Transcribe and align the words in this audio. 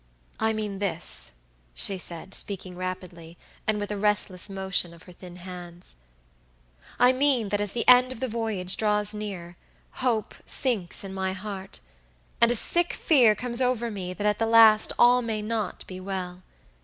"I 0.39 0.51
mean 0.51 0.79
this," 0.79 1.33
she 1.75 1.99
said, 1.99 2.33
speaking 2.33 2.75
rapidly, 2.75 3.37
and 3.67 3.79
with 3.79 3.91
a 3.91 3.97
restless 3.97 4.49
motion 4.49 4.95
of 4.95 5.03
her 5.03 5.11
thin 5.11 5.35
hands; 5.35 5.97
"I 6.97 7.13
mean 7.13 7.49
that 7.49 7.61
as 7.61 7.73
the 7.73 7.87
end 7.87 8.11
of 8.11 8.19
the 8.19 8.27
voyage 8.27 8.77
draws 8.77 9.13
near, 9.13 9.57
hope 10.01 10.33
sinks 10.43 11.03
in 11.03 11.13
my 11.13 11.33
heart; 11.33 11.81
and 12.41 12.49
a 12.49 12.55
sick 12.55 12.93
fear 12.93 13.35
comes 13.35 13.61
over 13.61 13.91
me 13.91 14.11
that 14.15 14.25
at 14.25 14.39
the 14.39 14.47
last 14.47 14.91
all 14.97 15.21
may 15.21 15.43
not 15.43 15.85
be 15.85 15.99
well. 15.99 16.41